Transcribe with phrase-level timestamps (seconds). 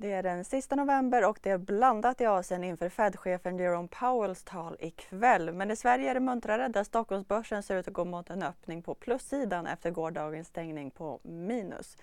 [0.00, 4.44] Det är den sista november och det är blandat i Asien inför Fed-chefen Jerome Powells
[4.44, 5.52] tal ikväll.
[5.52, 8.82] Men i Sverige är det muntrare där Stockholmsbörsen ser ut att gå mot en öppning
[8.82, 11.96] på plussidan efter gårdagens stängning på minus.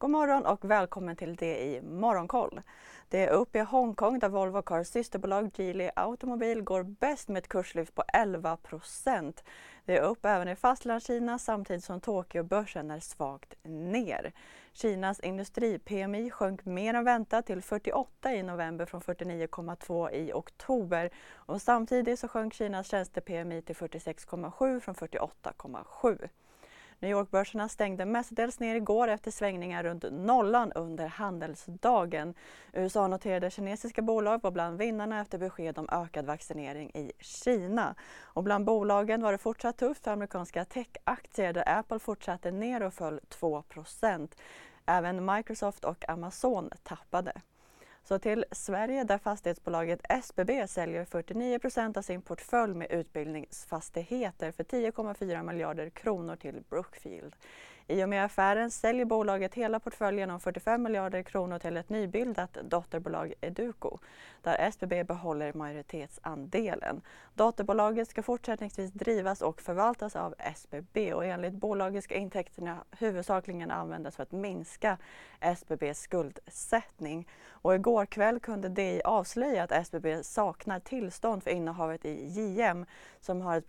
[0.00, 2.60] God morgon och välkommen till det i Morgonkoll.
[3.08, 7.48] Det är upp i Hongkong där Volvo Cars systerbolag Geely Automobil går bäst med ett
[7.48, 9.44] kurslyft på 11 procent.
[9.84, 14.32] Det är upp även i Fastlandskina samtidigt som Tokyobörsen är svagt ner.
[14.72, 21.62] Kinas industri-PMI sjönk mer än väntat till 48 i november från 49,2 i oktober och
[21.62, 26.28] samtidigt så sjönk Kinas tjänste-PMI till 46,7 från 48,7.
[27.00, 32.34] New York-börserna stängde mestadels ner igår efter svängningar runt nollan under handelsdagen.
[32.72, 37.94] USA-noterade kinesiska bolag var bland vinnarna efter besked om ökad vaccinering i Kina.
[38.20, 42.94] Och bland bolagen var det fortsatt tufft för amerikanska techaktier där Apple fortsatte ner och
[42.94, 44.28] föll 2%
[44.90, 47.32] Även Microsoft och Amazon tappade.
[48.08, 55.42] Så till Sverige där fastighetsbolaget SBB säljer 49% av sin portfölj med utbildningsfastigheter för 10,4
[55.42, 57.36] miljarder kronor till Brookfield.
[57.90, 62.58] I och med affären säljer bolaget hela portföljen om 45 miljarder kronor till ett nybildat
[62.62, 63.98] dotterbolag Educo,
[64.42, 67.00] där SBB behåller majoritetsandelen.
[67.34, 74.16] Dotterbolaget ska fortsättningsvis drivas och förvaltas av SBB och enligt bolaget ska intäkterna huvudsakligen användas
[74.16, 74.98] för att minska
[75.40, 77.28] SBBs skuldsättning.
[77.48, 82.86] Och igår kväll kunde DI avslöja att SBB saknar tillstånd för innehavet i JM
[83.20, 83.68] som har ett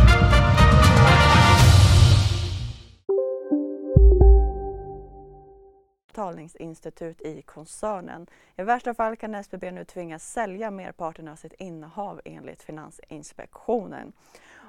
[6.11, 8.27] Betalningsinstitut i koncernen.
[8.57, 14.13] I värsta fall kan SBB nu tvingas sälja merparten av sitt innehav enligt Finansinspektionen.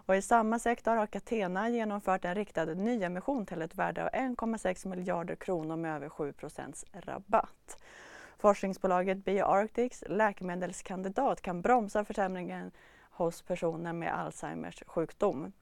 [0.06, 4.88] Och I samma sektor har Catena genomfört en riktad nyemission till ett värde av 1,6
[4.88, 7.82] miljarder kronor med över 7% rabatt.
[8.38, 12.70] Forskningsbolaget BioArctics läkemedelskandidat kan bromsa försämringen
[13.10, 15.52] hos personer med Alzheimers sjukdom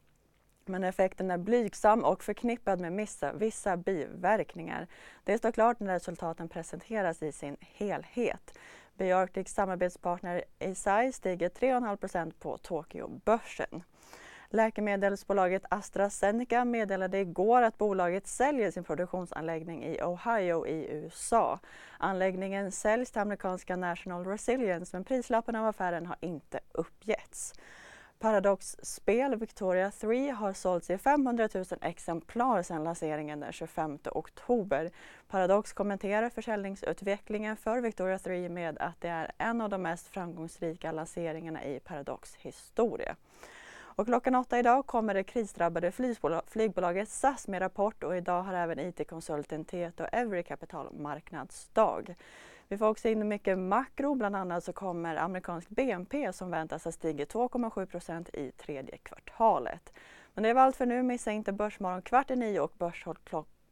[0.70, 4.86] men effekten är blygsam och förknippad med vissa, vissa biverkningar.
[5.24, 8.58] Det står klart när resultaten presenteras i sin helhet.
[8.96, 13.82] Bioarctics samarbetspartner Eisai stiger 3,5% på Tokyobörsen.
[14.52, 21.58] Läkemedelsbolaget AstraZeneca meddelade igår att bolaget säljer sin produktionsanläggning i Ohio i USA.
[21.98, 27.54] Anläggningen säljs till amerikanska National Resilience men prislappen av affären har inte uppgetts.
[28.22, 34.90] Paradox Spel Victoria 3 har sålts i 500 000 exemplar sedan lanseringen den 25 oktober.
[35.28, 40.92] Paradox kommenterar försäljningsutvecklingen för Victoria 3 med att det är en av de mest framgångsrika
[40.92, 43.16] lanseringarna i Paradox historia.
[44.00, 45.92] Och klockan åtta idag kommer det krisdrabbade
[46.46, 52.14] flygbolaget SAS med rapport och idag har även IT-konsulten Tieto Every kapitalmarknadsdag.
[52.68, 56.92] Vi får också in mycket makro, bland annat så kommer amerikansk BNP som väntas ha
[56.92, 59.92] stigit 2,7 procent i tredje kvartalet.
[60.34, 61.02] Men det var allt för nu.
[61.02, 62.72] Missa inte Börsmorgon kvart i nio och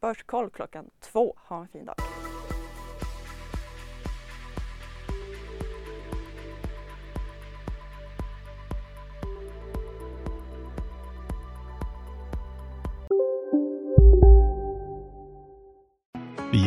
[0.00, 1.37] Börskoll klockan två.
[1.49, 1.97] Ha en fin dag.